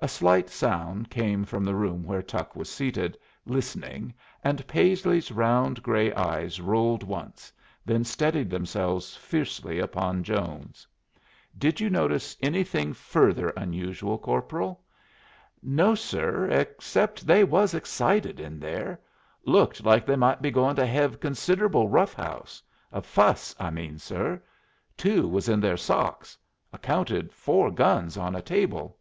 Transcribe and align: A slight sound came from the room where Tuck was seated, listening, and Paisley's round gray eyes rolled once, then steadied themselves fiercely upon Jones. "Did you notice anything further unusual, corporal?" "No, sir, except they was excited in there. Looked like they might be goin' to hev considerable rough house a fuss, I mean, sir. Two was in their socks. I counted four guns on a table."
A 0.00 0.08
slight 0.08 0.50
sound 0.50 1.08
came 1.08 1.46
from 1.46 1.64
the 1.64 1.74
room 1.74 2.04
where 2.04 2.20
Tuck 2.20 2.54
was 2.54 2.68
seated, 2.70 3.16
listening, 3.46 4.12
and 4.42 4.66
Paisley's 4.66 5.32
round 5.32 5.82
gray 5.82 6.12
eyes 6.12 6.60
rolled 6.60 7.02
once, 7.02 7.50
then 7.86 8.04
steadied 8.04 8.50
themselves 8.50 9.16
fiercely 9.16 9.78
upon 9.78 10.22
Jones. 10.22 10.86
"Did 11.56 11.80
you 11.80 11.88
notice 11.88 12.36
anything 12.42 12.92
further 12.92 13.48
unusual, 13.56 14.18
corporal?" 14.18 14.82
"No, 15.62 15.94
sir, 15.94 16.50
except 16.50 17.26
they 17.26 17.42
was 17.42 17.72
excited 17.72 18.38
in 18.38 18.60
there. 18.60 19.00
Looked 19.46 19.84
like 19.84 20.04
they 20.04 20.16
might 20.16 20.42
be 20.42 20.50
goin' 20.50 20.76
to 20.76 20.84
hev 20.84 21.18
considerable 21.18 21.88
rough 21.88 22.12
house 22.12 22.62
a 22.92 23.00
fuss, 23.00 23.54
I 23.58 23.70
mean, 23.70 23.98
sir. 23.98 24.42
Two 24.98 25.26
was 25.26 25.48
in 25.48 25.60
their 25.60 25.78
socks. 25.78 26.36
I 26.74 26.76
counted 26.76 27.32
four 27.32 27.70
guns 27.70 28.18
on 28.18 28.36
a 28.36 28.42
table." 28.42 28.98